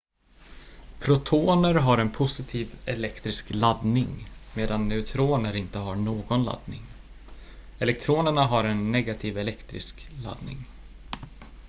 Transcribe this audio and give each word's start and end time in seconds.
protoner 0.99 1.73
har 1.73 1.97
en 1.97 2.09
positiv 2.11 2.75
elektrisk 2.85 3.45
laddning 3.53 4.27
medan 4.55 4.87
neutroner 4.89 5.55
inte 5.55 5.79
har 5.79 5.95
någon 5.95 6.43
laddning 6.43 6.81
elektronerna 7.79 8.45
har 8.45 8.63
en 8.63 8.91
negativ 8.91 9.37
elektrisk 9.37 10.07
laddning 10.23 10.65